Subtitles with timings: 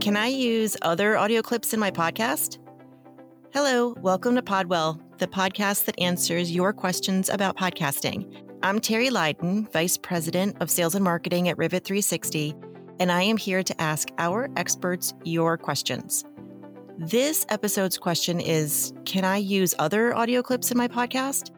[0.00, 2.58] Can I use other audio clips in my podcast?
[3.52, 8.42] Hello, welcome to Podwell, the podcast that answers your questions about podcasting.
[8.62, 12.54] I'm Terry Lydon, Vice President of Sales and Marketing at Rivet 360,
[12.98, 16.24] and I am here to ask our experts your questions.
[16.98, 21.50] This episode's question is Can I use other audio clips in my podcast?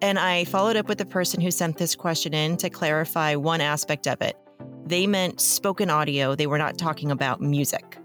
[0.00, 3.60] And I followed up with the person who sent this question in to clarify one
[3.60, 4.36] aspect of it.
[4.88, 7.98] They meant spoken audio, they were not talking about music.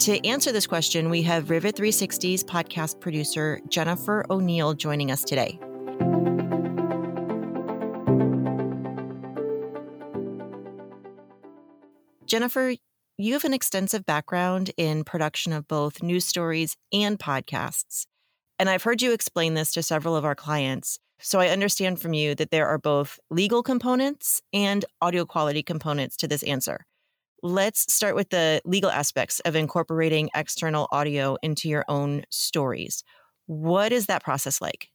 [0.00, 5.56] To answer this question, we have Rivet 360's podcast producer, Jennifer O'Neill, joining us today.
[12.26, 12.74] Jennifer,
[13.16, 18.06] you have an extensive background in production of both news stories and podcasts.
[18.58, 20.98] And I've heard you explain this to several of our clients.
[21.24, 26.18] So I understand from you that there are both legal components and audio quality components
[26.18, 26.84] to this answer.
[27.42, 33.04] Let's start with the legal aspects of incorporating external audio into your own stories.
[33.46, 34.90] What is that process like?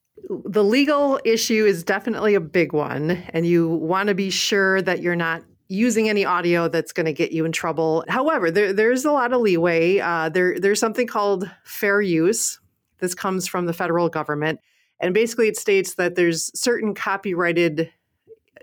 [0.46, 5.02] The legal issue is definitely a big one, and you want to be sure that
[5.02, 8.06] you're not using any audio that's going to get you in trouble.
[8.08, 9.98] However, there, there's a lot of leeway.
[9.98, 12.60] Uh, there, there's something called fair use.
[13.00, 14.60] This comes from the federal government.
[15.00, 17.92] And basically, it states that there's certain copyrighted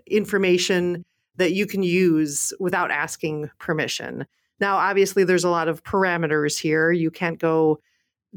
[0.06, 1.04] information
[1.36, 4.26] that you can use without asking permission.
[4.60, 6.90] Now, obviously, there's a lot of parameters here.
[6.92, 7.80] You can't go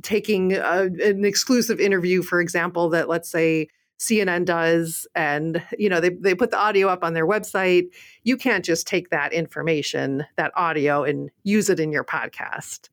[0.01, 3.67] taking a, an exclusive interview, for example, that let's say
[3.99, 7.87] CNN does, and you know they they put the audio up on their website.
[8.23, 12.89] You can't just take that information, that audio, and use it in your podcast.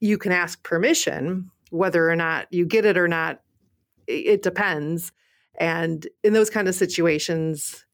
[0.00, 3.40] You can ask permission, whether or not you get it or not.
[4.06, 5.12] It depends.
[5.58, 7.84] And in those kind of situations,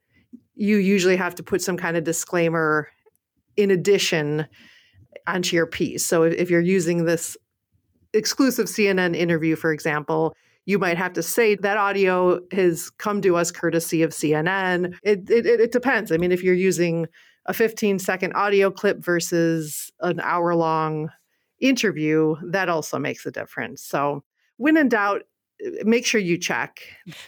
[0.54, 2.88] you usually have to put some kind of disclaimer
[3.56, 4.46] in addition
[5.26, 6.04] onto your piece.
[6.04, 7.36] So if, you're using this
[8.12, 10.34] exclusive CNN interview, for example,
[10.64, 14.94] you might have to say that audio has come to us courtesy of CNN.
[15.02, 16.12] It, it, it depends.
[16.12, 17.06] I mean, if you're using
[17.46, 21.10] a 15 second audio clip versus an hour long
[21.60, 23.82] interview, that also makes a difference.
[23.82, 24.22] So,
[24.56, 25.22] when in doubt,
[25.64, 26.80] Uh, make sure you check.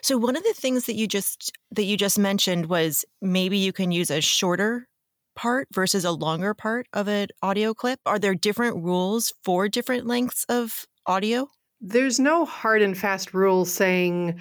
[0.03, 3.73] So one of the things that you just that you just mentioned was maybe you
[3.73, 4.87] can use a shorter
[5.35, 8.01] part versus a longer part of an audio clip.
[8.07, 11.49] Are there different rules for different lengths of audio?
[11.81, 14.41] There's no hard and fast rule saying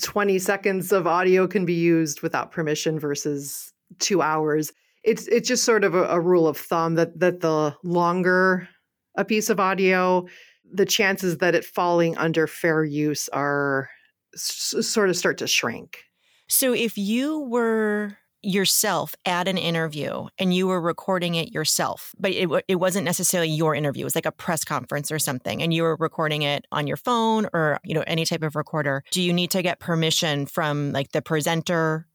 [0.00, 4.72] 20 seconds of audio can be used without permission versus 2 hours.
[5.02, 8.68] It's it's just sort of a, a rule of thumb that that the longer
[9.16, 10.26] a piece of audio
[10.72, 13.90] the chances that it falling under fair use are
[14.34, 16.04] s- sort of start to shrink.
[16.48, 22.30] So if you were yourself at an interview and you were recording it yourself, but
[22.30, 25.74] it, it wasn't necessarily your interview, it was like a press conference or something, and
[25.74, 29.20] you were recording it on your phone or you know any type of recorder, do
[29.20, 32.06] you need to get permission from like the presenter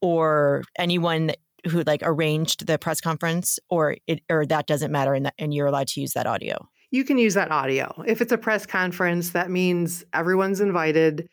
[0.00, 1.32] or anyone
[1.66, 5.52] who like arranged the press conference, or it or that doesn't matter and, that, and
[5.52, 6.68] you're allowed to use that audio?
[6.90, 8.02] You can use that audio.
[8.06, 11.28] If it's a press conference, that means everyone's invited.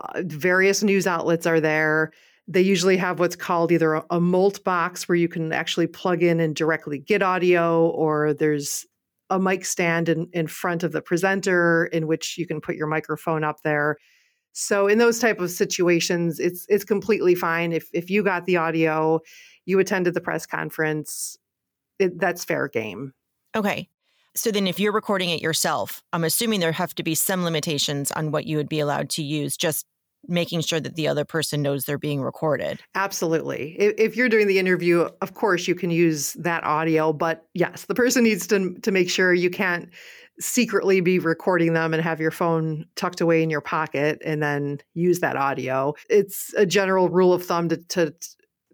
[0.00, 2.12] Uh, various news outlets are there.
[2.46, 6.22] They usually have what's called either a, a mult box where you can actually plug
[6.22, 8.86] in and directly get audio, or there's
[9.30, 12.86] a mic stand in, in front of the presenter in which you can put your
[12.86, 13.96] microphone up there.
[14.52, 18.56] So in those type of situations, it's it's completely fine if if you got the
[18.56, 19.20] audio,
[19.64, 21.36] you attended the press conference,
[21.98, 23.12] it, that's fair game.
[23.56, 23.88] Okay.
[24.36, 28.10] So then if you're recording it yourself, I'm assuming there have to be some limitations
[28.12, 29.86] on what you would be allowed to use, just
[30.26, 32.80] making sure that the other person knows they're being recorded.
[32.94, 33.76] Absolutely.
[33.78, 37.94] If you're doing the interview, of course you can use that audio, but yes, the
[37.94, 39.90] person needs to to make sure you can't
[40.40, 44.78] secretly be recording them and have your phone tucked away in your pocket and then
[44.94, 45.94] use that audio.
[46.10, 48.12] It's a general rule of thumb to, to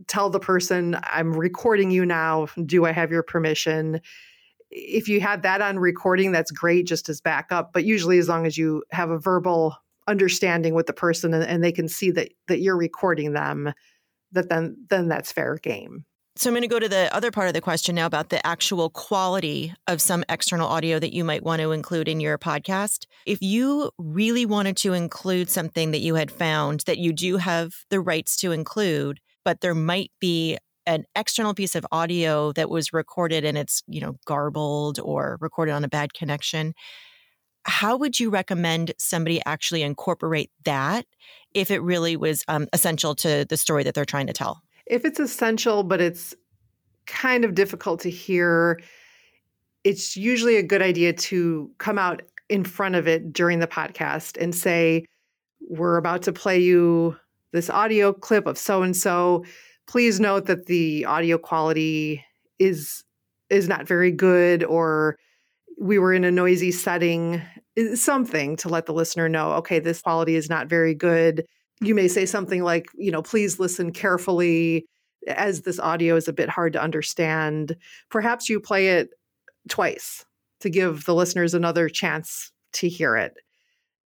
[0.07, 2.49] tell the person, I'm recording you now.
[2.65, 4.01] Do I have your permission?
[4.71, 7.73] If you have that on recording, that's great just as backup.
[7.73, 9.77] But usually, as long as you have a verbal
[10.07, 13.73] understanding with the person and, and they can see that that you're recording them,
[14.33, 16.05] that then then that's fair game.
[16.37, 18.45] So I'm going to go to the other part of the question now about the
[18.47, 23.07] actual quality of some external audio that you might want to include in your podcast.
[23.27, 27.75] If you really wanted to include something that you had found that you do have
[27.91, 30.57] the rights to include, but there might be
[30.91, 35.71] an external piece of audio that was recorded and it's, you know, garbled or recorded
[35.71, 36.75] on a bad connection,
[37.65, 41.07] how would you recommend somebody actually incorporate that
[41.55, 44.63] if it really was um, essential to the story that they're trying to tell?
[44.87, 46.35] If it's essential, but it's
[47.07, 48.81] kind of difficult to hear,
[49.85, 54.43] it's usually a good idea to come out in front of it during the podcast
[54.43, 55.05] and say,
[55.61, 57.17] We're about to play you
[57.53, 59.45] this audio clip of so and so.
[59.91, 62.25] Please note that the audio quality
[62.61, 63.03] is
[63.49, 65.17] is not very good or
[65.81, 67.43] we were in a noisy setting
[67.97, 71.45] something to let the listener know okay this quality is not very good.
[71.81, 74.87] You may say something like you know please listen carefully
[75.27, 77.77] as this audio is a bit hard to understand.
[78.11, 79.09] Perhaps you play it
[79.69, 80.25] twice
[80.61, 83.33] to give the listeners another chance to hear it.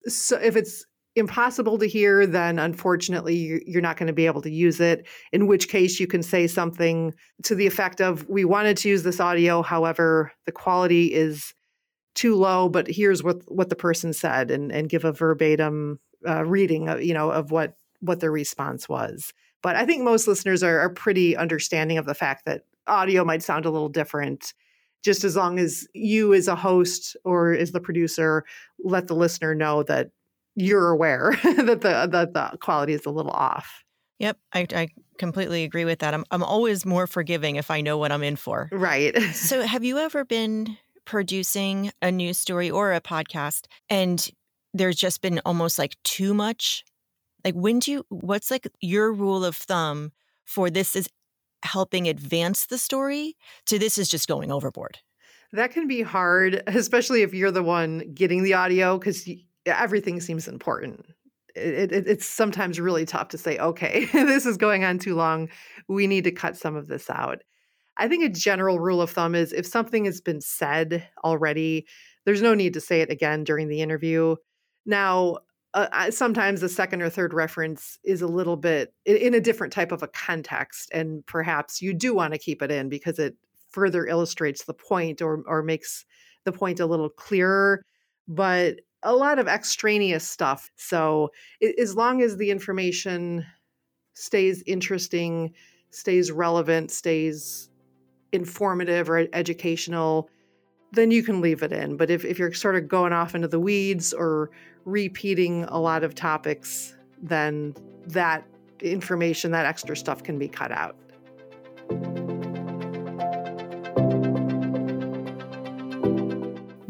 [0.07, 0.87] So if it's
[1.17, 5.07] impossible to hear, then unfortunately you're not going to be able to use it.
[5.33, 7.15] In which case, you can say something
[7.45, 11.55] to the effect of, We wanted to use this audio, however, the quality is
[12.15, 16.45] too low, but here's what, what the person said, and, and give a verbatim uh,
[16.45, 19.33] reading of, you know, of what, what their response was.
[19.63, 23.43] But I think most listeners are, are pretty understanding of the fact that audio might
[23.43, 24.53] sound a little different
[25.05, 28.45] just as long as you as a host or as the producer
[28.83, 30.11] let the listener know that
[30.55, 33.83] you're aware that the that the quality is a little off.
[34.19, 36.15] Yep, I, I completely agree with that.
[36.15, 38.69] I'm I'm always more forgiving if I know what I'm in for.
[38.73, 39.17] Right.
[39.33, 44.31] so, have you ever been producing a news story or a podcast and
[44.73, 46.85] there's just been almost like too much?
[47.45, 50.13] Like when do you what's like your rule of thumb
[50.45, 51.09] for this is
[51.63, 53.37] helping advance the story
[53.67, 54.99] to this is just going overboard?
[55.53, 59.29] That can be hard, especially if you're the one getting the audio because
[59.67, 61.07] everything seems important.
[61.55, 65.49] It, it, it's sometimes really tough to say, okay, this is going on too long.
[65.89, 67.43] We need to cut some of this out.
[67.97, 71.87] I think a general rule of thumb is if something has been said already,
[72.25, 74.37] there's no need to say it again during the interview.
[74.85, 75.39] Now,
[75.75, 79.91] uh, sometimes the second or third reference is a little bit in, a different type
[79.91, 83.37] of a context, and perhaps you do want to keep it in because it
[83.71, 86.05] further illustrates the point or or makes
[86.45, 87.85] the point a little clearer.
[88.29, 90.71] But a lot of extraneous stuff.
[90.77, 91.31] So
[91.61, 93.47] it, as long as the information
[94.15, 95.53] stays interesting,
[95.91, 97.71] stays relevant, stays
[98.33, 100.29] informative or educational,
[100.93, 101.97] then you can leave it in.
[101.97, 104.51] But if, if you're sort of going off into the weeds or
[104.85, 107.75] repeating a lot of topics, then
[108.07, 108.45] that
[108.81, 110.97] information, that extra stuff can be cut out.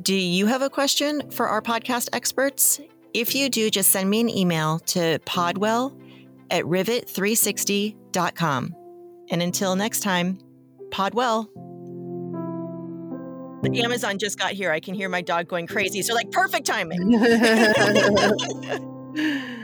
[0.05, 2.79] Do you have a question for our podcast experts?
[3.15, 5.99] If you do, just send me an email to podwell
[6.51, 8.75] at rivet360.com.
[9.31, 10.39] And until next time,
[10.91, 11.49] podwell.
[13.83, 14.71] Amazon just got here.
[14.71, 16.03] I can hear my dog going crazy.
[16.03, 17.15] So, like, perfect timing.